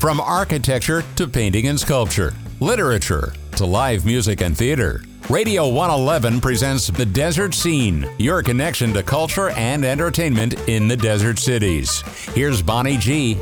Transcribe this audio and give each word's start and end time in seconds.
From 0.00 0.18
architecture 0.18 1.04
to 1.16 1.28
painting 1.28 1.68
and 1.68 1.78
sculpture, 1.78 2.32
literature 2.58 3.34
to 3.56 3.66
live 3.66 4.06
music 4.06 4.40
and 4.40 4.56
theater. 4.56 5.02
Radio 5.28 5.68
111 5.68 6.40
presents 6.40 6.86
The 6.86 7.04
Desert 7.04 7.52
Scene, 7.52 8.08
your 8.18 8.42
connection 8.42 8.94
to 8.94 9.02
culture 9.02 9.50
and 9.50 9.84
entertainment 9.84 10.54
in 10.70 10.88
the 10.88 10.96
desert 10.96 11.38
cities. 11.38 12.00
Here's 12.34 12.62
Bonnie 12.62 12.96
G. 12.96 13.36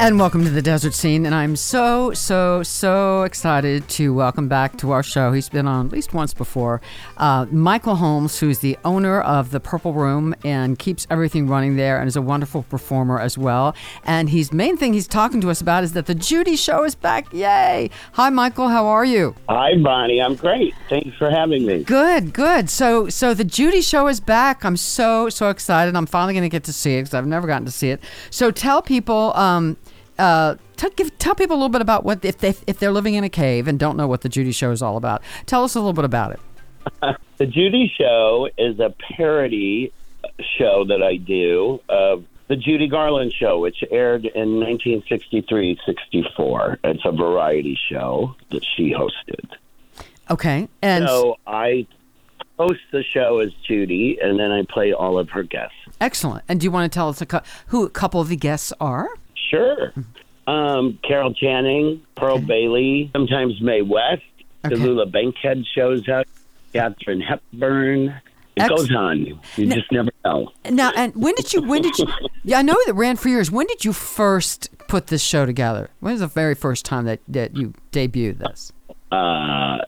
And 0.00 0.16
welcome 0.16 0.44
to 0.44 0.50
the 0.50 0.62
Desert 0.62 0.94
Scene. 0.94 1.26
And 1.26 1.34
I'm 1.34 1.56
so, 1.56 2.12
so, 2.12 2.62
so 2.62 3.24
excited 3.24 3.88
to 3.88 4.14
welcome 4.14 4.46
back 4.46 4.78
to 4.78 4.92
our 4.92 5.02
show. 5.02 5.32
He's 5.32 5.48
been 5.48 5.66
on 5.66 5.86
at 5.86 5.92
least 5.92 6.14
once 6.14 6.32
before. 6.32 6.80
Uh, 7.16 7.46
Michael 7.50 7.96
Holmes, 7.96 8.38
who's 8.38 8.60
the 8.60 8.78
owner 8.84 9.20
of 9.20 9.50
the 9.50 9.58
Purple 9.58 9.92
Room 9.92 10.36
and 10.44 10.78
keeps 10.78 11.04
everything 11.10 11.48
running 11.48 11.74
there 11.74 11.98
and 11.98 12.06
is 12.06 12.14
a 12.14 12.22
wonderful 12.22 12.62
performer 12.62 13.18
as 13.18 13.36
well. 13.36 13.74
And 14.04 14.30
his 14.30 14.52
main 14.52 14.76
thing 14.76 14.92
he's 14.92 15.08
talking 15.08 15.40
to 15.40 15.50
us 15.50 15.60
about 15.60 15.82
is 15.82 15.94
that 15.94 16.06
the 16.06 16.14
Judy 16.14 16.54
Show 16.54 16.84
is 16.84 16.94
back. 16.94 17.32
Yay! 17.32 17.90
Hi, 18.12 18.30
Michael. 18.30 18.68
How 18.68 18.86
are 18.86 19.04
you? 19.04 19.34
Hi, 19.48 19.74
Bonnie. 19.82 20.22
I'm 20.22 20.36
great. 20.36 20.74
Thanks 20.88 21.16
for 21.16 21.28
having 21.28 21.66
me. 21.66 21.82
Good, 21.82 22.32
good. 22.32 22.70
So, 22.70 23.08
so 23.08 23.34
the 23.34 23.44
Judy 23.44 23.80
Show 23.80 24.06
is 24.06 24.20
back. 24.20 24.64
I'm 24.64 24.76
so, 24.76 25.28
so 25.28 25.50
excited. 25.50 25.96
I'm 25.96 26.06
finally 26.06 26.34
going 26.34 26.44
to 26.44 26.48
get 26.48 26.62
to 26.64 26.72
see 26.72 26.98
it 26.98 27.02
because 27.02 27.14
I've 27.14 27.26
never 27.26 27.48
gotten 27.48 27.64
to 27.64 27.72
see 27.72 27.90
it. 27.90 28.00
So, 28.30 28.52
tell 28.52 28.80
people. 28.80 29.34
Um, 29.34 29.76
uh, 30.18 30.56
tell, 30.76 30.90
give, 30.90 31.16
tell 31.18 31.34
people 31.34 31.54
a 31.54 31.58
little 31.58 31.68
bit 31.68 31.80
about 31.80 32.04
what 32.04 32.24
if 32.24 32.38
they 32.38 32.54
if 32.66 32.78
they're 32.78 32.92
living 32.92 33.14
in 33.14 33.24
a 33.24 33.28
cave 33.28 33.68
and 33.68 33.78
don't 33.78 33.96
know 33.96 34.08
what 34.08 34.22
the 34.22 34.28
Judy 34.28 34.52
Show 34.52 34.70
is 34.70 34.82
all 34.82 34.96
about. 34.96 35.22
Tell 35.46 35.64
us 35.64 35.74
a 35.74 35.78
little 35.78 35.92
bit 35.92 36.04
about 36.04 36.32
it. 36.32 36.40
the 37.36 37.46
Judy 37.46 37.92
Show 37.96 38.48
is 38.56 38.80
a 38.80 38.94
parody 39.16 39.92
show 40.58 40.84
that 40.84 41.02
I 41.02 41.16
do 41.16 41.80
of 41.88 42.24
the 42.48 42.56
Judy 42.56 42.88
Garland 42.88 43.32
Show, 43.32 43.60
which 43.60 43.84
aired 43.90 44.24
in 44.24 44.60
1963-64. 44.60 46.78
It's 46.84 47.02
a 47.04 47.12
variety 47.12 47.78
show 47.90 48.34
that 48.50 48.64
she 48.64 48.92
hosted. 48.92 49.46
Okay, 50.30 50.68
and 50.82 51.06
so 51.06 51.36
I 51.46 51.86
host 52.58 52.80
the 52.90 53.02
show 53.02 53.38
as 53.38 53.52
Judy, 53.66 54.18
and 54.20 54.38
then 54.38 54.50
I 54.50 54.64
play 54.68 54.92
all 54.92 55.18
of 55.18 55.30
her 55.30 55.42
guests. 55.42 55.76
Excellent. 56.00 56.44
And 56.48 56.60
do 56.60 56.64
you 56.64 56.70
want 56.70 56.90
to 56.90 56.96
tell 56.96 57.08
us 57.08 57.20
a 57.20 57.26
cu- 57.26 57.40
who 57.68 57.84
a 57.84 57.90
couple 57.90 58.20
of 58.20 58.28
the 58.28 58.36
guests 58.36 58.72
are? 58.80 59.08
Sure. 59.50 59.92
Um, 60.46 60.98
Carol 61.06 61.34
Channing, 61.34 62.02
Pearl 62.16 62.36
okay. 62.36 62.44
Bailey, 62.44 63.10
sometimes 63.12 63.60
Mae 63.60 63.82
West. 63.82 64.22
Okay. 64.64 65.10
Bankhead 65.10 65.64
shows 65.74 66.08
up. 66.08 66.26
Katharine 66.72 67.20
Hepburn. 67.20 68.08
It 68.56 68.62
Ex- 68.62 68.68
goes 68.68 68.94
on. 68.94 69.18
You 69.56 69.66
now, 69.66 69.74
just 69.76 69.92
never 69.92 70.10
know. 70.24 70.50
Now, 70.68 70.90
and 70.96 71.14
when 71.14 71.34
did 71.36 71.52
you? 71.52 71.62
When 71.62 71.80
did 71.82 71.96
you? 71.96 72.06
yeah, 72.44 72.58
I 72.58 72.62
know 72.62 72.76
that 72.86 72.94
ran 72.94 73.16
for 73.16 73.28
years. 73.28 73.50
When 73.50 73.66
did 73.66 73.84
you 73.84 73.92
first 73.92 74.68
put 74.88 75.06
this 75.06 75.22
show 75.22 75.46
together? 75.46 75.90
When 76.00 76.12
was 76.12 76.20
the 76.20 76.26
very 76.26 76.54
first 76.54 76.84
time 76.84 77.04
that 77.04 77.20
that 77.28 77.56
you 77.56 77.72
debuted 77.92 78.38
this? 78.38 78.72
Uh, 79.12 79.78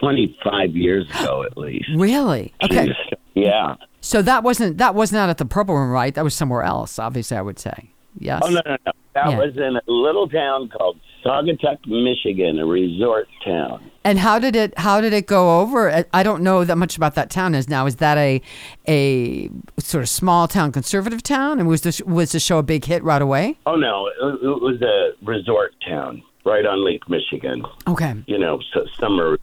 twenty 0.00 0.36
five 0.44 0.76
years 0.76 1.08
ago, 1.10 1.42
at 1.42 1.56
least. 1.56 1.86
Really? 1.96 2.54
Okay. 2.62 2.94
Yeah. 3.34 3.74
So 4.00 4.22
that 4.22 4.44
wasn't 4.44 4.78
that 4.78 4.94
was 4.94 5.10
not 5.12 5.28
at 5.28 5.38
the 5.38 5.44
Purple 5.44 5.74
Room, 5.74 5.90
right? 5.90 6.14
That 6.14 6.22
was 6.22 6.34
somewhere 6.34 6.62
else. 6.62 6.98
Obviously, 7.00 7.36
I 7.36 7.42
would 7.42 7.58
say. 7.58 7.90
Yes. 8.18 8.42
Oh 8.44 8.48
no, 8.48 8.62
no, 8.64 8.76
no. 8.86 8.92
That 9.14 9.30
yeah. 9.30 9.38
was 9.38 9.56
in 9.56 9.76
a 9.76 9.82
little 9.86 10.28
town 10.28 10.68
called 10.68 10.98
Saugatuck, 11.24 11.86
Michigan, 11.86 12.58
a 12.58 12.66
resort 12.66 13.28
town. 13.44 13.90
And 14.04 14.18
how 14.18 14.38
did 14.38 14.54
it 14.56 14.76
how 14.78 15.00
did 15.00 15.12
it 15.12 15.26
go 15.26 15.60
over? 15.60 16.04
I 16.12 16.22
don't 16.22 16.42
know 16.42 16.64
that 16.64 16.76
much 16.76 16.96
about 16.96 17.14
that 17.14 17.30
town. 17.30 17.54
Is 17.54 17.68
now 17.68 17.86
is 17.86 17.96
that 17.96 18.18
a 18.18 18.42
a 18.86 19.50
sort 19.78 20.02
of 20.02 20.08
small 20.08 20.48
town 20.48 20.72
conservative 20.72 21.22
town? 21.22 21.58
And 21.58 21.68
was 21.68 21.82
this 21.82 22.00
was 22.02 22.32
the 22.32 22.40
show 22.40 22.58
a 22.58 22.62
big 22.62 22.84
hit 22.84 23.02
right 23.02 23.22
away? 23.22 23.58
Oh 23.66 23.76
no, 23.76 24.06
it, 24.06 24.42
it 24.42 24.60
was 24.60 24.80
a 24.82 25.12
resort 25.24 25.74
town 25.86 26.22
right 26.44 26.66
on 26.66 26.84
Lake 26.84 27.08
Michigan. 27.08 27.64
Okay. 27.86 28.14
You 28.26 28.38
know, 28.38 28.60
so, 28.72 28.86
summer. 28.98 29.38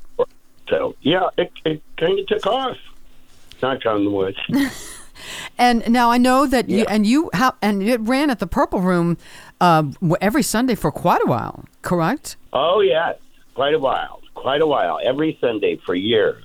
So 0.69 0.95
yeah, 1.01 1.29
it, 1.37 1.51
it 1.65 1.81
kind 1.97 2.19
of 2.19 2.27
took 2.27 2.45
off. 2.45 2.77
Knock 3.61 3.85
on 3.85 4.05
the 4.05 4.09
wood. 4.09 4.35
And 5.57 5.87
now 5.89 6.11
I 6.11 6.17
know 6.17 6.45
that 6.45 6.69
yeah. 6.69 6.77
you 6.79 6.85
and 6.89 7.05
you 7.05 7.29
how 7.33 7.55
and 7.61 7.83
it 7.83 8.01
ran 8.01 8.29
at 8.29 8.39
the 8.39 8.47
Purple 8.47 8.81
Room 8.81 9.17
uh, 9.59 9.83
every 10.19 10.43
Sunday 10.43 10.75
for 10.75 10.91
quite 10.91 11.21
a 11.23 11.27
while, 11.27 11.65
correct? 11.81 12.37
Oh 12.53 12.81
yes, 12.81 13.17
quite 13.55 13.73
a 13.73 13.79
while, 13.79 14.21
quite 14.35 14.61
a 14.61 14.67
while, 14.67 14.99
every 15.03 15.37
Sunday 15.41 15.79
for 15.85 15.95
years. 15.95 16.43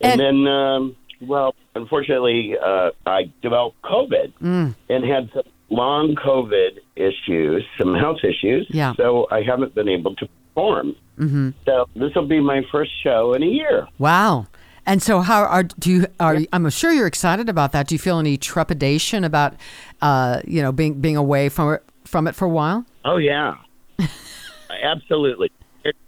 And, 0.00 0.20
and 0.20 0.46
then, 0.46 0.52
um, 0.52 0.96
well, 1.20 1.54
unfortunately, 1.74 2.56
uh, 2.56 2.90
I 3.06 3.30
developed 3.42 3.82
COVID 3.82 4.32
mm. 4.40 4.74
and 4.88 5.04
had 5.04 5.30
some 5.34 5.42
long 5.68 6.14
COVID 6.14 6.78
issues, 6.96 7.64
some 7.78 7.94
health 7.94 8.18
issues. 8.24 8.66
Yeah. 8.70 8.94
So 8.94 9.26
I 9.30 9.42
haven't 9.42 9.74
been 9.74 9.88
able 9.88 10.14
to 10.16 10.28
perform. 10.54 10.96
Mm-hmm. 11.18 11.50
So 11.66 11.86
this 11.94 12.14
will 12.14 12.26
be 12.26 12.40
my 12.40 12.62
first 12.72 12.90
show 13.02 13.34
in 13.34 13.42
a 13.42 13.46
year. 13.46 13.86
Wow. 13.98 14.46
And 14.90 15.00
so, 15.00 15.20
how 15.20 15.44
are 15.44 15.62
do 15.62 15.88
you 15.88 16.06
are? 16.18 16.38
I'm 16.52 16.68
sure 16.68 16.92
you're 16.92 17.06
excited 17.06 17.48
about 17.48 17.70
that. 17.70 17.86
Do 17.86 17.94
you 17.94 17.98
feel 18.00 18.18
any 18.18 18.36
trepidation 18.36 19.22
about, 19.22 19.54
uh, 20.02 20.40
you 20.44 20.60
know, 20.60 20.72
being 20.72 21.00
being 21.00 21.16
away 21.16 21.48
from 21.48 21.74
it 21.74 21.84
from 22.04 22.26
it 22.26 22.34
for 22.34 22.44
a 22.46 22.48
while? 22.48 22.84
Oh 23.04 23.16
yeah, 23.16 23.54
absolutely. 24.82 25.52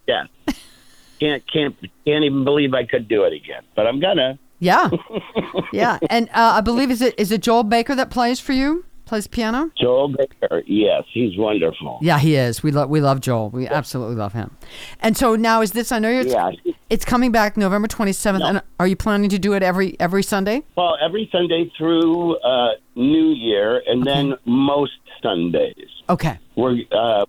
Yeah, 0.08 0.24
can't 1.20 1.46
can't 1.46 1.76
can't 2.04 2.24
even 2.24 2.42
believe 2.42 2.74
I 2.74 2.84
could 2.84 3.06
do 3.06 3.22
it 3.22 3.32
again, 3.32 3.62
but 3.76 3.86
I'm 3.86 4.00
gonna. 4.00 4.36
Yeah, 4.58 4.90
yeah, 5.72 6.00
and 6.10 6.28
uh, 6.30 6.54
I 6.56 6.60
believe 6.60 6.90
is 6.90 7.02
it 7.02 7.14
is 7.16 7.30
it 7.30 7.40
Joel 7.40 7.62
Baker 7.62 7.94
that 7.94 8.10
plays 8.10 8.40
for 8.40 8.52
you? 8.52 8.84
plays 9.12 9.26
piano? 9.26 9.70
Joel 9.78 10.08
Baker, 10.08 10.62
yes, 10.66 11.04
he's 11.12 11.36
wonderful. 11.36 11.98
Yeah, 12.00 12.18
he 12.18 12.34
is. 12.34 12.62
We 12.62 12.72
love 12.72 12.88
we 12.88 13.00
love 13.00 13.20
Joel. 13.20 13.50
We 13.50 13.68
absolutely 13.68 14.16
love 14.16 14.32
him. 14.32 14.56
And 15.00 15.16
so 15.16 15.36
now 15.36 15.60
is 15.60 15.72
this? 15.72 15.92
I 15.92 15.98
know 15.98 16.08
you're. 16.08 16.26
Yeah. 16.26 16.50
It's 16.92 17.06
coming 17.06 17.32
back 17.32 17.56
November 17.56 17.88
twenty 17.88 18.12
seventh. 18.12 18.42
No. 18.42 18.48
And 18.48 18.62
are 18.78 18.86
you 18.86 18.96
planning 18.96 19.30
to 19.30 19.38
do 19.38 19.54
it 19.54 19.62
every 19.62 19.96
every 19.98 20.22
Sunday? 20.22 20.62
Well, 20.76 20.98
every 21.00 21.26
Sunday 21.32 21.72
through 21.78 22.36
uh, 22.36 22.72
New 22.94 23.30
Year, 23.30 23.82
and 23.86 24.02
okay. 24.02 24.12
then 24.12 24.34
most 24.44 24.92
Sundays. 25.22 25.88
Okay. 26.10 26.38
We're. 26.54 26.82
Uh, 26.92 27.24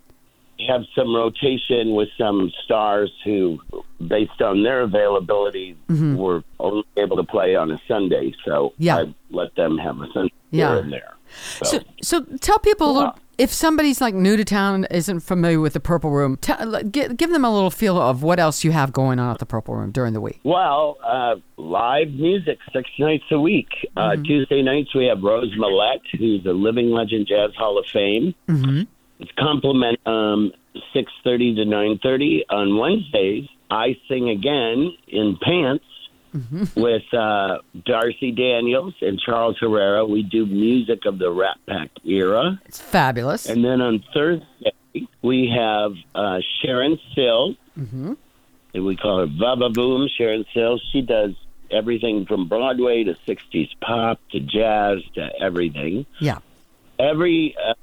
have 0.70 0.84
some 0.96 1.14
rotation 1.14 1.94
with 1.94 2.08
some 2.18 2.50
stars 2.64 3.12
who, 3.26 3.60
based 4.08 4.42
on 4.42 4.64
their 4.64 4.82
availability, 4.82 5.76
mm-hmm. 5.90 6.16
were 6.16 6.42
only 6.58 6.86
able 6.96 7.18
to 7.18 7.24
play 7.24 7.54
on 7.54 7.70
a 7.70 7.82
Sunday. 7.86 8.34
So 8.46 8.74
yeah. 8.78 8.98
I 8.98 9.14
let 9.32 9.54
them 9.56 9.78
have 9.78 10.00
a 10.00 10.08
Sunday 10.14 10.34
yeah. 10.52 10.70
here 10.70 10.84
and 10.84 10.94
there. 10.94 11.16
So, 11.64 11.66
so, 11.66 11.80
so 12.02 12.22
tell 12.40 12.60
people 12.60 12.88
yeah. 12.88 12.94
little, 12.94 13.20
if 13.38 13.52
somebody's 13.52 14.02
like 14.02 14.14
new 14.14 14.38
to 14.38 14.46
town 14.46 14.86
isn't 14.92 15.22
familiar 15.22 15.60
with 15.60 15.74
the 15.74 15.80
Purple 15.80 16.12
Room, 16.12 16.38
give, 16.92 17.18
give 17.18 17.32
them 17.32 17.44
a 17.44 17.54
little 17.54 17.72
feel 17.72 18.00
of 18.00 18.24
what 18.24 18.40
else 18.40 18.64
you 18.64 18.72
have 18.72 18.92
going 18.92 19.20
on 19.20 19.32
at 19.32 19.40
the 19.40 19.46
Purple 19.46 19.76
Room 19.76 19.92
during 19.92 20.14
the 20.14 20.22
week. 20.22 20.40
Well, 20.44 20.98
uh, 21.04 21.36
live 21.58 22.10
music 22.10 22.60
six 22.72 22.90
nights 23.00 23.26
a 23.32 23.40
week. 23.40 23.70
Uh, 23.96 24.12
mm-hmm. 24.12 24.24
Tuesday 24.24 24.62
nights 24.62 24.94
we 24.94 25.06
have 25.06 25.22
Rose 25.24 25.56
Millette, 25.58 26.02
who's 26.18 26.46
a 26.46 26.54
Living 26.54 26.92
Legend 26.92 27.28
Jazz 27.28 27.52
Hall 27.56 27.78
of 27.78 27.86
Fame. 27.88 28.36
Mm-hmm. 28.48 28.82
It's 29.20 29.32
compliment 29.38 30.00
um, 30.08 30.52
six 30.94 31.12
thirty 31.24 31.56
to 31.56 31.66
nine 31.66 32.00
thirty 32.02 32.44
on 32.50 32.78
Wednesdays. 32.78 33.48
I 33.70 33.96
sing 34.08 34.30
again 34.30 34.92
in 35.08 35.38
pants 35.42 35.86
mm-hmm. 36.36 36.80
with 36.80 37.14
uh, 37.14 37.60
Darcy 37.86 38.32
Daniels 38.32 38.96
and 39.02 39.20
Charles 39.20 39.58
Herrera. 39.60 40.06
We 40.06 40.24
do 40.24 40.46
music 40.46 41.06
of 41.06 41.20
the 41.20 41.32
Rat 41.32 41.58
Pack 41.68 41.92
era. 42.04 42.60
It's 42.66 42.80
fabulous. 42.80 43.48
And 43.48 43.64
then 43.64 43.82
on 43.82 44.04
Thursday, 44.14 44.74
we 45.22 45.54
have 45.56 45.94
uh, 46.16 46.40
Sharon 46.62 47.00
Sills. 47.16 47.56
Mm-hmm. 47.78 48.14
And 48.76 48.86
we 48.86 48.96
call 48.96 49.20
her 49.20 49.28
Baba 49.28 49.70
Boom, 49.70 50.10
Sharon 50.18 50.46
Sills. 50.54 50.84
She 50.92 51.02
does 51.02 51.36
everything 51.70 52.26
from 52.26 52.48
Broadway 52.48 53.04
to 53.04 53.16
60s 53.28 53.70
pop 53.82 54.20
to 54.32 54.40
jazz 54.40 55.00
to 55.16 55.30
everything. 55.40 56.06
Yeah. 56.20 56.40
Every 57.00 57.56
uh, 57.58 57.74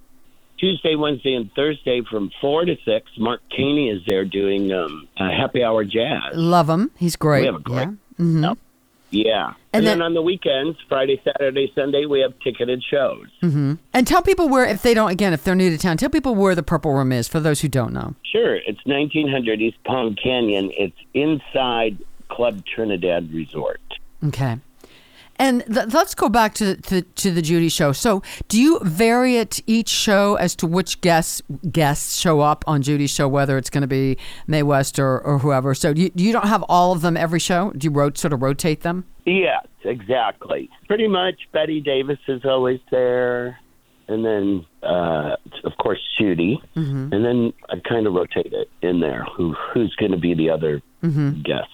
Tuesday, 0.59 0.95
Wednesday, 0.95 1.35
and 1.35 1.51
Thursday 1.55 2.03
from 2.03 2.31
4 2.41 2.67
to 2.67 2.77
6, 2.85 3.11
Mark 3.19 3.41
Caney 3.51 3.89
is 3.91 4.03
there 4.07 4.25
doing 4.25 4.73
um, 4.73 5.09
happy 5.17 5.65
hour 5.65 5.85
jazz. 5.85 6.35
Love 6.35 6.69
him. 6.69 6.91
He's 6.97 7.17
great. 7.17 7.41
We 7.41 7.47
have 7.47 7.57
a 7.57 7.61
great. 7.61 7.89
Yeah. 7.89 7.95
Mm-hmm. 8.21 8.45
Yep. 8.45 8.59
Yeah. 9.11 9.47
And, 9.47 9.57
and 9.73 9.87
then, 9.87 9.99
then, 9.99 10.03
on 10.03 10.15
the 10.15 10.23
weekends, 10.23 10.79
Friday, 10.89 11.21
Saturday, 11.25 11.73
Sunday, 11.75 12.07
we 12.07 12.21
have 12.21 12.39
ticketed 12.41 12.83
shows. 12.83 13.27
Mm-hmm. 13.43 13.75
And 13.93 14.07
tell 14.07 14.23
people 14.23 14.49
where, 14.49 14.65
if 14.65 14.83
they 14.83 14.95
don't, 14.95 15.11
again, 15.11 15.33
if 15.33 15.43
they're 15.43 15.55
new 15.55 15.71
to 15.71 15.79
town, 15.79 15.97
tell 15.97 16.11
people 16.11 16.35
where 16.35 16.55
the 16.55 16.63
Purple 16.63 16.93
Room 16.93 17.11
is 17.11 17.27
for 17.27 17.41
those 17.41 17.61
who 17.61 17.69
don't 17.69 17.93
know. 17.93 18.15
Sure. 18.23 18.57
It's 18.57 18.85
1900 18.85 19.61
East 19.61 19.83
Palm 19.85 20.15
Canyon. 20.15 20.71
It's 20.77 20.97
inside 21.15 21.99
Club 22.29 22.65
Trinidad 22.65 23.33
Resort. 23.33 23.81
Okay. 24.25 24.59
And 25.41 25.65
th- 25.67 25.93
let's 25.95 26.15
go 26.15 26.29
back 26.29 26.55
to, 26.55 26.77
to, 26.77 27.01
to 27.03 27.31
the 27.31 27.41
Judy 27.43 27.69
show. 27.71 27.93
So, 27.93 28.23
do 28.49 28.61
you 28.61 28.79
vary 28.83 29.37
it 29.39 29.61
each 29.67 29.89
show 29.89 30.35
as 30.37 30.55
to 30.57 30.67
which 30.67 31.01
guests 31.01 31.41
guests 31.73 32.19
show 32.19 32.41
up 32.41 32.63
on 32.67 32.83
Judy's 32.83 33.11
show, 33.11 33.27
whether 33.27 33.57
it's 33.59 33.71
going 33.71 33.81
to 33.83 33.89
be 33.89 34.19
Mae 34.47 34.63
West 34.63 34.99
or, 34.99 35.19
or 35.21 35.39
whoever? 35.39 35.75
So, 35.75 35.91
you 35.91 36.11
you 36.15 36.33
don't 36.33 36.47
have 36.47 36.63
all 36.69 36.93
of 36.93 37.01
them 37.01 37.17
every 37.17 37.41
show. 37.41 37.73
Do 37.77 37.87
you 37.89 38.13
sort 38.15 38.33
of 38.35 38.43
rotate 38.43 38.83
them? 38.83 39.05
Yes, 39.25 39.67
exactly. 39.85 40.69
Pretty 40.89 41.09
much. 41.09 41.37
Bette 41.53 41.81
Davis 41.81 42.19
is 42.29 42.43
always 42.45 42.81
there. 42.91 43.59
and 44.09 44.25
then 44.25 44.67
uh, 44.83 45.37
of 45.65 45.73
course 45.83 46.01
Judy, 46.19 46.61
Mm-hmm. 46.77 47.13
and 47.15 47.25
then 47.25 47.53
I 47.69 47.77
kind 47.89 48.07
of 48.07 48.13
rotate 48.15 48.53
it 48.53 48.69
in 48.83 49.01
there. 49.01 49.25
Who 49.37 49.55
who's 49.73 49.95
going 49.97 50.13
to 50.13 50.19
be 50.19 50.35
the 50.35 50.51
other 50.51 50.83
Mm-hmm. 51.03 51.43
guest? 51.43 51.69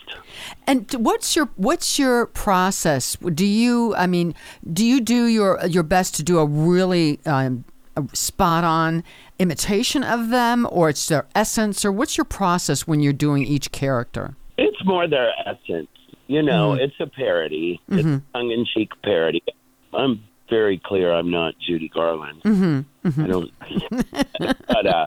And 0.67 0.90
what's 0.99 1.34
your 1.34 1.49
what's 1.56 1.99
your 1.99 2.26
process? 2.26 3.17
Do 3.17 3.44
you 3.46 3.94
I 3.96 4.06
mean, 4.06 4.34
do 4.73 4.84
you 4.84 5.00
do 5.00 5.26
your 5.26 5.64
your 5.67 5.82
best 5.82 6.14
to 6.17 6.23
do 6.23 6.38
a 6.38 6.46
really 6.46 7.19
um, 7.26 7.64
a 7.96 8.05
spot 8.14 8.62
on 8.64 9.02
imitation 9.38 10.02
of 10.05 10.28
them, 10.31 10.67
or 10.70 10.88
it's 10.88 11.08
their 11.08 11.26
essence, 11.34 11.84
or 11.84 11.90
what's 11.93 12.17
your 12.17 12.25
process 12.25 12.87
when 12.87 13.00
you're 13.00 13.12
doing 13.12 13.44
each 13.44 13.73
character? 13.73 14.34
It's 14.58 14.82
more 14.84 15.08
their 15.08 15.32
essence. 15.46 15.88
You 16.29 16.43
know, 16.43 16.70
Mm-hmm. 16.72 16.81
it's 16.84 16.94
a 17.00 17.06
parody. 17.06 17.81
It's 17.88 18.22
tongue 18.32 18.50
in 18.50 18.67
cheek 18.75 18.90
parody. 19.02 19.43
I'm 19.93 20.22
very 20.50 20.79
clear 20.84 21.12
I'm 21.12 21.31
not 21.31 21.55
Judy 21.58 21.88
Garland. 21.88 22.43
Mm-hmm. 22.43 23.22
I 23.22 23.26
don't 23.26 23.50
but 24.69 24.87
uh 24.87 25.06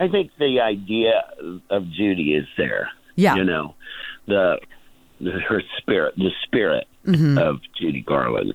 I 0.00 0.08
think 0.08 0.30
the 0.38 0.60
idea 0.60 1.24
of 1.70 1.90
Judy 1.90 2.34
is 2.34 2.46
there. 2.56 2.88
Yeah. 3.18 3.34
You 3.36 3.44
know, 3.44 3.74
the, 4.26 4.58
the 5.20 5.32
her 5.48 5.62
spirit, 5.78 6.14
the 6.16 6.30
spirit 6.44 6.86
Mm-hmm. 7.06 7.38
of 7.38 7.60
Judy 7.80 8.02
Garland. 8.02 8.52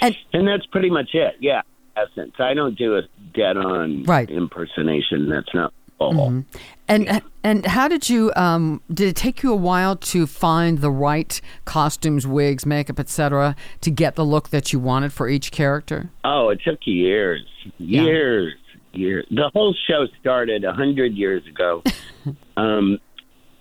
And 0.00 0.16
And 0.32 0.46
that's 0.46 0.64
pretty 0.66 0.90
much 0.90 1.10
it. 1.14 1.34
Yeah. 1.40 1.62
Essence. 1.96 2.34
I 2.38 2.54
don't 2.54 2.76
do 2.78 2.96
a 2.96 3.02
dead 3.34 3.56
on 3.56 4.04
Right. 4.04 4.28
Mm-hmm. 4.28 4.38
impersonation. 4.38 5.28
That's 5.28 5.52
not 5.54 5.72
all. 5.98 6.44
and 6.88 7.22
and 7.44 7.66
how 7.66 7.86
did 7.88 8.08
you 8.08 8.32
um 8.36 8.80
did 8.92 9.08
it 9.08 9.16
take 9.16 9.42
you 9.42 9.52
a 9.52 9.56
while 9.56 9.94
to 9.96 10.26
find 10.26 10.78
the 10.78 10.90
right 10.90 11.40
costumes, 11.64 12.26
wigs, 12.26 12.64
makeup, 12.66 12.98
etc. 13.00 13.54
to 13.82 13.90
get 13.90 14.14
the 14.16 14.24
look 14.24 14.48
that 14.50 14.72
you 14.72 14.78
wanted 14.78 15.12
for 15.12 15.28
each 15.28 15.50
character? 15.52 16.10
Oh, 16.24 16.48
it 16.50 16.60
took 16.64 16.80
years, 16.86 17.44
years, 17.78 18.52
years. 18.92 19.26
The 19.30 19.50
whole 19.52 19.74
show 19.88 20.06
started 20.20 20.64
a 20.64 20.72
hundred 20.72 21.12
years 21.14 21.46
ago, 21.46 21.82
um, 22.56 22.98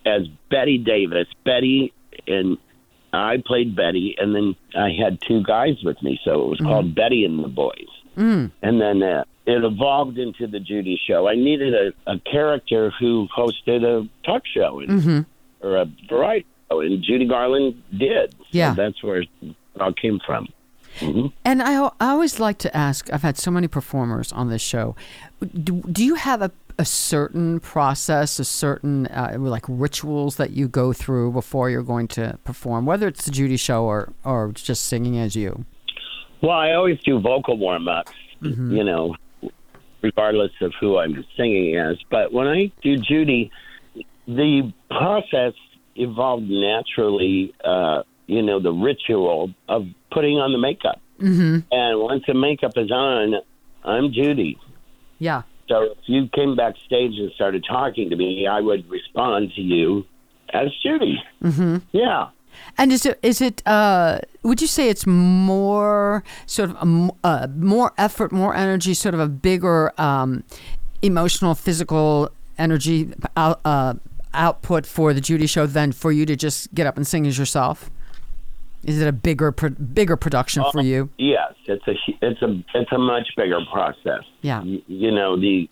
as 0.06 0.27
Bette 0.50 0.77
Davis. 0.80 1.27
Betty 1.44 1.94
and 2.27 2.57
I 3.13 3.44
played 3.45 3.75
Betty, 3.75 4.15
and 4.18 4.33
then 4.36 4.56
I 4.77 4.92
had 4.92 5.19
two 5.21 5.44
guys 5.44 5.83
with 5.83 6.01
me, 6.01 6.19
so 6.24 6.44
it 6.44 6.48
was 6.50 6.59
called 6.59 6.95
Betty 6.95 7.25
and 7.25 7.44
the 7.44 7.48
Boys. 7.50 7.88
Mm. 8.18 8.51
And 8.62 8.80
then 8.81 9.03
uh, 9.03 9.24
it 9.45 9.63
evolved 9.63 10.18
into 10.18 10.48
the 10.48 10.59
Judy 10.59 11.00
Show. 11.07 11.27
I 11.27 11.36
needed 11.36 11.74
a, 11.74 12.12
a 12.12 12.19
character 12.19 12.92
who 13.00 13.27
hosted 13.36 13.83
a 13.83 14.07
talk 14.25 14.44
show 14.45 14.80
and, 14.80 15.25
or 15.62 15.77
a 15.77 15.86
variety 16.09 16.45
show, 16.69 16.80
and 16.81 17.03
Judy 17.03 17.25
Garland 17.27 17.81
did. 17.98 18.31
So 18.31 18.38
Yeah. 18.51 18.74
that's 18.74 19.01
where 19.03 19.21
it 19.21 19.30
all 19.80 19.94
came 19.94 20.19
from. 20.25 20.48
And 21.45 21.63
I, 21.63 21.86
I 22.01 22.12
always 22.12 22.39
like 22.39 22.57
to 22.59 22.75
ask 22.75 23.12
I've 23.13 23.21
had 23.21 23.38
so 23.38 23.50
many 23.50 23.68
performers 23.68 24.31
on 24.33 24.50
this 24.50 24.62
show. 24.62 24.95
Do, 25.42 25.81
do 25.92 26.03
you 26.03 26.15
have 26.15 26.42
a, 26.42 26.51
a 26.81 26.86
certain 26.86 27.60
process, 27.60 28.39
a 28.39 28.44
certain 28.44 29.06
uh, 29.07 29.36
like 29.38 29.63
rituals 29.68 30.38
that 30.38 30.50
you 30.50 30.68
go 30.68 30.92
through 30.92 31.31
before 31.31 31.69
you're 31.69 31.83
going 31.83 32.07
to 32.07 32.38
perform, 32.44 32.86
whether 32.86 33.07
it's 33.07 33.24
the 33.24 33.31
Judy 33.31 33.56
show 33.56 33.86
or, 33.86 34.12
or 34.25 34.51
just 34.51 34.88
singing 34.88 35.18
as 35.19 35.36
you? 35.36 35.63
Well, 36.42 36.57
I 36.57 36.72
always 36.74 37.00
do 37.04 37.19
vocal 37.19 37.56
warm 37.56 37.88
ups, 37.88 38.12
you 38.42 38.83
know, 38.83 39.16
regardless 40.01 40.51
of 40.62 40.74
who 40.80 40.98
I'm 40.98 41.24
singing 41.38 41.78
as. 41.78 41.98
But 42.10 42.33
when 42.33 42.48
I 42.48 42.72
do 42.81 42.98
Judy, 42.98 43.51
the 44.27 44.74
process 44.89 45.54
evolved 45.95 46.50
naturally, 46.50 47.54
uh, 47.63 48.01
you 48.25 48.42
know, 48.42 48.60
the 48.60 48.72
ritual 48.74 49.54
of 49.69 49.86
putting 50.12 50.39
on 50.39 50.51
the 50.51 50.57
makeup. 50.57 51.00
Mm-hmm. 51.19 51.60
And 51.72 52.00
once 52.00 52.24
the 52.25 52.34
makeup 52.34 52.74
is 52.75 52.89
on, 52.92 53.36
I'm 53.84 54.12
Judy. 54.12 54.57
Yeah. 55.19 55.44
So 55.72 55.84
if 55.84 55.98
you 56.06 56.28
came 56.28 56.58
backstage 56.58 57.18
and 57.18 57.32
started 57.32 57.64
talking 57.66 58.10
to 58.10 58.16
me, 58.18 58.46
I 58.46 58.60
would 58.60 58.90
respond 58.90 59.54
to 59.56 59.62
you 59.62 60.06
as 60.54 60.68
Judy. 60.84 61.24
Mm-hmm. 61.42 61.78
Yeah. 61.94 62.28
And 62.78 62.92
is 62.92 63.06
it 63.06 63.18
is 63.24 63.40
it 63.40 63.66
uh, 63.66 64.20
would 64.44 64.60
you 64.60 64.68
say 64.68 64.90
it's 64.90 65.08
more 65.08 66.26
sort 66.46 66.72
of 66.72 66.76
a, 66.76 67.10
uh, 67.24 67.48
more 67.56 67.94
effort, 67.98 68.34
more 68.34 68.54
energy, 68.54 68.94
sort 68.94 69.14
of 69.14 69.22
a 69.22 69.30
bigger 69.30 69.94
um, 69.98 70.44
emotional, 71.02 71.56
physical 71.56 72.30
energy 72.58 73.14
out, 73.38 73.62
uh, 73.64 73.94
output 74.34 74.86
for 74.86 75.14
the 75.14 75.22
Judy 75.22 75.48
show 75.48 75.66
than 75.66 75.94
for 75.94 76.12
you 76.12 76.26
to 76.26 76.36
just 76.36 76.74
get 76.76 76.86
up 76.86 76.98
and 76.98 77.08
sing 77.08 77.26
as 77.26 77.38
yourself? 77.38 77.90
Is 78.84 79.00
it 79.02 79.08
a 79.08 79.14
bigger 79.14 79.54
pro- 79.54 79.70
bigger 79.70 80.18
production 80.18 80.66
for 80.74 80.82
you? 80.82 81.10
Yes, 81.18 81.50
it's 81.66 81.88
a 81.88 81.94
it's 82.22 82.42
a 82.42 82.63
it's 82.74 82.92
a 82.92 82.98
much 82.98 83.28
bigger 83.38 83.60
process. 83.72 84.24
Yeah. 84.42 84.62
Y- 84.62 84.81
you 84.88 85.12
know 85.12 85.40
the 85.40 85.69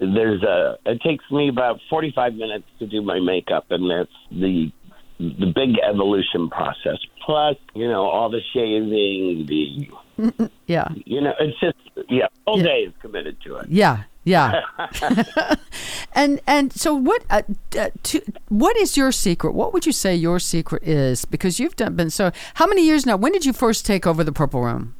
there's 0.00 0.42
a 0.42 0.76
it 0.86 1.00
takes 1.02 1.24
me 1.30 1.48
about 1.48 1.80
45 1.90 2.34
minutes 2.34 2.64
to 2.78 2.86
do 2.86 3.02
my 3.02 3.18
makeup 3.20 3.66
and 3.70 3.90
that's 3.90 4.10
the 4.30 4.70
the 5.18 5.52
big 5.52 5.76
evolution 5.82 6.48
process 6.48 6.98
plus 7.26 7.56
you 7.74 7.88
know 7.88 8.04
all 8.04 8.30
the 8.30 8.40
shaving 8.54 9.44
the 9.46 10.50
Yeah. 10.66 10.88
you 11.04 11.20
know 11.20 11.32
it's 11.40 11.58
just 11.58 11.76
yeah 12.08 12.28
whole 12.46 12.62
day 12.62 12.82
is 12.86 12.92
committed 13.00 13.40
to 13.42 13.56
it 13.56 13.66
Yeah, 13.68 14.04
yeah. 14.28 14.62
and 16.12 16.40
and 16.46 16.72
so 16.72 16.94
what? 16.94 17.22
Uh, 17.30 17.42
uh, 17.78 17.90
to, 18.04 18.20
what 18.48 18.76
is 18.76 18.96
your 18.96 19.12
secret? 19.12 19.52
What 19.54 19.72
would 19.72 19.86
you 19.86 19.92
say 19.92 20.14
your 20.14 20.38
secret 20.38 20.82
is? 20.82 21.24
Because 21.24 21.58
you've 21.60 21.76
done 21.76 21.94
been 21.96 22.10
so. 22.10 22.30
How 22.54 22.66
many 22.66 22.84
years 22.84 23.06
now? 23.06 23.16
When 23.16 23.32
did 23.32 23.44
you 23.44 23.52
first 23.52 23.86
take 23.86 24.06
over 24.06 24.22
the 24.24 24.32
Purple 24.32 24.62
Room? 24.62 24.94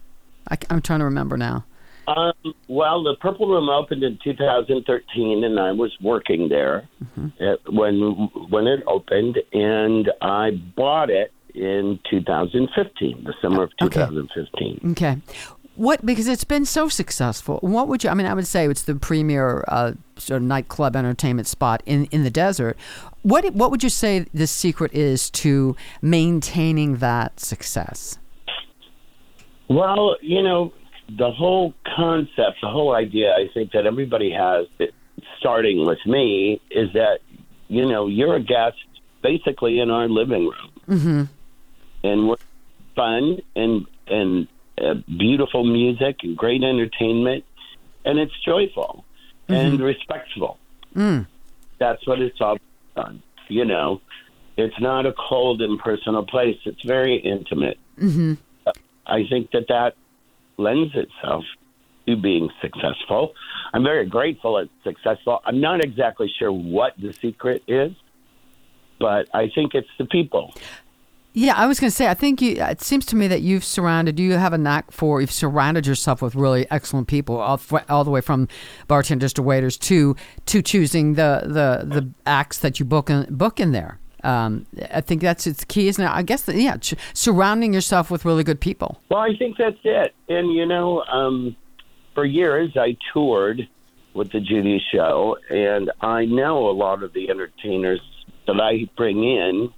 I, 0.50 0.56
am 0.70 0.80
trying 0.82 1.00
to 1.00 1.04
remember 1.04 1.36
now. 1.36 1.64
um, 2.06 2.32
well 2.68 3.02
the 3.02 3.14
purple 3.20 3.46
room 3.48 3.68
opened 3.68 4.02
in 4.02 4.18
2013 4.24 5.44
and 5.44 5.60
i 5.60 5.72
was 5.72 5.92
working 6.00 6.48
there 6.48 6.88
uh, 7.18 7.56
when 7.68 7.94
when 8.48 8.66
it 8.66 8.80
opened 8.86 9.36
and 9.52 10.10
i 10.22 10.50
bought 10.74 11.10
it 11.10 11.30
in 11.54 11.98
2015 12.10 13.24
the 13.24 13.34
summer 13.42 13.64
of 13.64 13.70
Okay. 13.82 14.00
2015 14.06 14.92
Okay. 14.92 15.18
What 15.78 16.04
because 16.04 16.26
it's 16.26 16.42
been 16.42 16.64
so 16.64 16.88
successful. 16.88 17.60
What 17.62 17.86
would 17.86 18.02
you? 18.02 18.10
I 18.10 18.14
mean, 18.14 18.26
I 18.26 18.34
would 18.34 18.48
say 18.48 18.66
it's 18.66 18.82
the 18.82 18.96
premier 18.96 19.64
uh, 19.68 19.92
sort 20.16 20.38
of 20.38 20.42
nightclub 20.42 20.96
entertainment 20.96 21.46
spot 21.46 21.84
in, 21.86 22.06
in 22.06 22.24
the 22.24 22.30
desert. 22.30 22.76
What 23.22 23.54
what 23.54 23.70
would 23.70 23.84
you 23.84 23.88
say 23.88 24.26
the 24.34 24.48
secret 24.48 24.92
is 24.92 25.30
to 25.30 25.76
maintaining 26.02 26.96
that 26.96 27.38
success? 27.38 28.18
Well, 29.68 30.16
you 30.20 30.42
know, 30.42 30.72
the 31.16 31.30
whole 31.30 31.74
concept, 31.96 32.58
the 32.60 32.68
whole 32.68 32.92
idea, 32.92 33.32
I 33.34 33.48
think 33.54 33.70
that 33.70 33.86
everybody 33.86 34.32
has, 34.32 34.66
starting 35.38 35.86
with 35.86 35.98
me, 36.06 36.60
is 36.72 36.92
that, 36.94 37.20
you 37.68 37.86
know, 37.86 38.08
you're 38.08 38.34
a 38.34 38.42
guest 38.42 38.78
basically 39.22 39.78
in 39.78 39.90
our 39.90 40.08
living 40.08 40.48
room. 40.48 40.72
Mm-hmm. 40.88 41.22
And 42.02 42.28
we're 42.28 42.36
fun 42.96 43.38
and, 43.54 43.86
and 44.08 44.48
uh, 44.80 44.94
beautiful 45.16 45.64
music 45.64 46.18
and 46.22 46.36
great 46.36 46.62
entertainment. 46.62 47.44
And 48.04 48.18
it's 48.18 48.32
joyful 48.44 49.04
mm-hmm. 49.48 49.54
and 49.54 49.80
respectful. 49.80 50.58
Mm. 50.94 51.26
That's 51.78 52.06
what 52.06 52.20
it's 52.20 52.40
all 52.40 52.58
on. 52.96 53.22
You 53.48 53.64
know, 53.64 54.00
it's 54.56 54.78
not 54.80 55.06
a 55.06 55.12
cold, 55.12 55.62
impersonal 55.62 56.24
place. 56.24 56.58
It's 56.64 56.82
very 56.82 57.16
intimate. 57.16 57.78
Mm-hmm. 57.98 58.34
Uh, 58.66 58.72
I 59.06 59.26
think 59.28 59.50
that 59.52 59.68
that 59.68 59.94
lends 60.56 60.94
itself 60.94 61.44
to 62.06 62.16
being 62.16 62.50
successful. 62.60 63.34
I'm 63.72 63.84
very 63.84 64.06
grateful 64.06 64.58
it's 64.58 64.70
successful. 64.82 65.40
I'm 65.44 65.60
not 65.60 65.84
exactly 65.84 66.32
sure 66.38 66.50
what 66.50 66.94
the 66.98 67.12
secret 67.12 67.62
is, 67.68 67.92
but 68.98 69.28
I 69.34 69.50
think 69.54 69.74
it's 69.74 69.88
the 69.98 70.06
people. 70.06 70.54
Yeah, 71.34 71.54
I 71.54 71.66
was 71.66 71.78
going 71.78 71.90
to 71.90 71.94
say, 71.94 72.08
I 72.08 72.14
think 72.14 72.42
you, 72.42 72.56
it 72.56 72.80
seems 72.80 73.06
to 73.06 73.16
me 73.16 73.28
that 73.28 73.42
you've 73.42 73.62
surrounded, 73.62 74.18
you 74.18 74.32
have 74.32 74.52
a 74.52 74.58
knack 74.58 74.90
for, 74.90 75.20
you've 75.20 75.30
surrounded 75.30 75.86
yourself 75.86 76.20
with 76.20 76.34
really 76.34 76.66
excellent 76.70 77.06
people, 77.06 77.36
all, 77.36 77.60
all 77.88 78.02
the 78.02 78.10
way 78.10 78.20
from 78.20 78.48
bartenders 78.88 79.32
to 79.34 79.42
waiters 79.42 79.76
to 79.76 80.16
to 80.46 80.62
choosing 80.62 81.14
the 81.14 81.42
the, 81.44 81.86
the 81.86 82.10
acts 82.26 82.58
that 82.58 82.80
you 82.80 82.86
book 82.86 83.08
in, 83.10 83.26
book 83.30 83.60
in 83.60 83.72
there. 83.72 84.00
Um, 84.24 84.66
I 84.90 85.00
think 85.00 85.22
that's 85.22 85.46
its 85.46 85.64
key, 85.64 85.86
isn't 85.86 86.04
it? 86.04 86.10
I 86.10 86.22
guess, 86.22 86.42
that, 86.42 86.56
yeah, 86.56 86.76
ch- 86.78 86.94
surrounding 87.12 87.72
yourself 87.72 88.10
with 88.10 88.24
really 88.24 88.42
good 88.42 88.60
people. 88.60 89.00
Well, 89.08 89.20
I 89.20 89.36
think 89.36 89.58
that's 89.58 89.78
it. 89.84 90.14
And, 90.28 90.52
you 90.52 90.66
know, 90.66 91.04
um, 91.04 91.54
for 92.14 92.24
years 92.24 92.76
I 92.76 92.96
toured 93.12 93.68
with 94.14 94.32
the 94.32 94.40
Judy 94.40 94.82
Show, 94.92 95.36
and 95.50 95.92
I 96.00 96.24
know 96.24 96.68
a 96.68 96.72
lot 96.72 97.04
of 97.04 97.12
the 97.12 97.30
entertainers 97.30 98.00
that 98.48 98.60
I 98.60 98.88
bring 98.96 99.22
in 99.22 99.72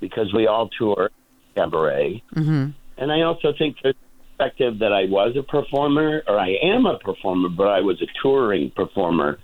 because 0.00 0.34
we 0.34 0.46
all 0.46 0.68
tour 0.68 1.10
cabaret. 1.54 2.22
Mm-hmm. 2.34 2.70
And 2.98 3.12
I 3.12 3.22
also 3.22 3.54
think 3.56 3.76
there's 3.82 3.94
the 3.94 4.34
perspective 4.36 4.78
that 4.80 4.92
I 4.92 5.06
was 5.06 5.36
a 5.36 5.42
performer, 5.42 6.22
or 6.28 6.38
I 6.38 6.50
am 6.62 6.84
a 6.86 6.98
performer, 6.98 7.48
but 7.48 7.68
I 7.68 7.80
was 7.80 8.02
a 8.02 8.06
touring 8.22 8.70
performer. 8.72 9.38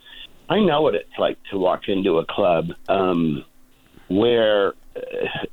I 0.51 0.61
know 0.61 0.83
what 0.83 0.95
it's 0.95 1.19
like 1.19 1.39
to 1.51 1.59
walk 1.59 1.89
into 1.89 2.19
a 2.19 2.27
club 2.27 2.69
um, 2.89 3.45
where 4.09 4.75
uh, 4.95 5.47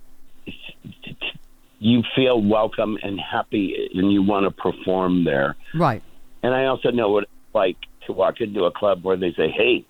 you 1.79 2.03
feel 2.15 2.41
welcome 2.41 2.97
and 3.03 3.19
happy 3.19 3.89
and 3.93 4.11
you 4.11 4.21
want 4.23 4.45
to 4.45 4.51
perform 4.51 5.23
there 5.23 5.55
Right. 5.73 6.01
and 6.43 6.53
I 6.53 6.65
also 6.65 6.91
know 6.91 7.09
what 7.09 7.23
it's 7.23 7.31
like 7.53 7.77
to 8.07 8.13
walk 8.13 8.41
into 8.41 8.65
a 8.65 8.71
club 8.71 9.03
where 9.03 9.17
they 9.17 9.33
say, 9.33 9.49
"Hey, 9.49 9.85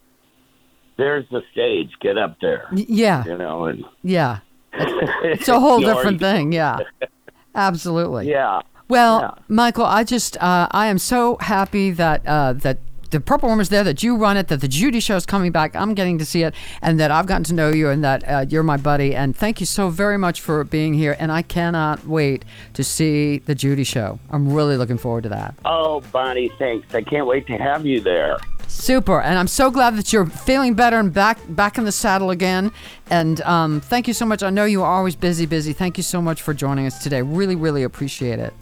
there's 1.04 1.26
the 1.30 1.42
stage. 1.52 1.92
Get 2.02 2.18
up 2.18 2.38
there." 2.42 2.68
Yeah, 2.74 3.24
You 3.26 3.38
know, 3.38 3.66
and 3.66 3.84
yeah. 4.04 4.40
It's 4.74 5.48
a 5.48 5.60
whole 5.60 5.80
You 5.82 5.88
know, 5.88 5.92
or 5.94 5.96
different 5.96 6.20
thing. 6.20 6.52
Yeah, 6.52 6.80
absolutely. 7.56 8.30
Yeah. 8.30 8.62
Well, 8.90 9.20
Yeah. 9.22 9.32
Michael, 9.48 9.86
I 9.86 10.04
just 10.04 10.38
uh, 10.38 10.68
I 10.72 10.88
am 10.88 10.98
so 10.98 11.38
happy 11.42 11.92
that 11.92 12.26
uh, 12.28 12.54
that 12.54 12.80
the 13.14 13.22
Purple 13.22 13.48
Room 13.48 13.62
is 13.62 13.70
there, 13.70 13.84
that 13.86 14.04
you 14.04 14.18
run 14.18 14.36
it, 14.36 14.50
that 14.50 14.60
the 14.60 14.68
Judy 14.68 15.00
show 15.00 15.16
is 15.16 15.26
coming 15.26 15.52
back. 15.52 15.76
I'm 15.76 15.94
getting 15.94 16.18
to 16.18 16.26
see 16.26 16.44
it, 16.44 16.54
and 16.82 17.00
that 17.00 17.12
I've 17.12 17.28
gotten 17.28 17.44
to 17.46 17.54
know 17.54 17.70
you, 17.70 17.90
and 17.90 18.04
that 18.04 18.28
uh, 18.28 18.46
you're 18.50 18.64
my 18.64 18.76
buddy. 18.76 19.16
And 19.16 19.36
thank 19.36 19.60
you 19.60 19.66
so 19.66 19.90
very 19.90 20.18
much 20.18 20.42
for 20.42 20.64
being 20.64 20.94
here. 20.94 21.16
And 21.20 21.32
I 21.32 21.44
cannot 21.44 22.06
wait 22.06 22.44
to 22.74 22.84
see 22.84 23.38
the 23.38 23.56
Judy 23.56 23.84
show. 23.84 24.20
I'm 24.30 24.52
really 24.52 24.76
looking 24.76 24.98
forward 24.98 25.24
to 25.24 25.30
that. 25.30 25.56
Oh, 25.64 26.02
Bonnie, 26.12 26.52
thanks. 26.58 26.94
I 26.94 27.02
can't 27.04 27.28
wait 27.28 27.48
to 27.48 27.58
have 27.58 27.86
you 27.86 28.02
there. 28.02 28.38
Super, 28.68 29.22
and 29.22 29.38
I'm 29.38 29.48
so 29.48 29.70
glad 29.70 29.96
that 29.98 30.12
you're 30.12 30.26
feeling 30.26 30.74
better 30.74 30.98
and 30.98 31.14
back 31.14 31.38
back 31.50 31.78
in 31.78 31.86
the 31.86 31.92
saddle 31.92 32.32
again. 32.32 32.72
And 33.12 33.40
um, 33.42 33.82
thank 33.82 34.08
you 34.08 34.14
so 34.14 34.26
much. 34.26 34.42
I 34.42 34.50
know 34.50 34.66
you 34.66 34.82
are 34.82 34.92
always 34.92 35.16
busy, 35.16 35.46
busy. 35.46 35.74
Thank 35.74 35.98
you 35.98 36.04
so 36.04 36.22
much 36.22 36.42
for 36.42 36.54
joining 36.56 36.88
us 36.88 37.04
today. 37.04 37.22
Really, 37.22 37.56
really 37.56 37.84
appreciate 37.84 38.40
it. 38.40 38.54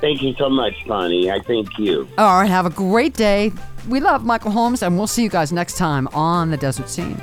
Thank 0.00 0.22
you 0.22 0.34
so 0.34 0.48
much, 0.50 0.74
Bonnie. 0.86 1.30
I 1.30 1.40
thank 1.40 1.78
you. 1.78 2.08
All 2.18 2.40
right, 2.40 2.50
have 2.50 2.66
a 2.66 2.70
great 2.70 3.14
day. 3.14 3.52
We 3.88 4.00
love 4.00 4.24
Michael 4.24 4.50
Holmes, 4.50 4.82
and 4.82 4.98
we'll 4.98 5.06
see 5.06 5.22
you 5.22 5.30
guys 5.30 5.52
next 5.52 5.76
time 5.76 6.08
on 6.08 6.50
the 6.50 6.56
Desert 6.56 6.88
Scene. 6.88 7.20